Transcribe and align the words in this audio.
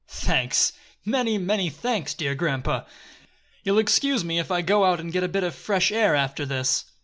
"Thanks! 0.07 0.73
Many, 1.05 1.37
many 1.37 1.69
thanks, 1.69 2.15
dear 2.15 2.33
grandpapa! 2.33 2.87
You'll 3.63 3.77
excuse 3.77 4.25
me 4.25 4.39
if 4.39 4.49
I 4.49 4.63
go 4.63 4.83
out 4.83 4.99
and 4.99 5.13
get 5.13 5.23
a 5.23 5.27
bit 5.27 5.43
of 5.43 5.53
fresh 5.53 5.91
air 5.91 6.15
after 6.15 6.43
this." 6.43 6.85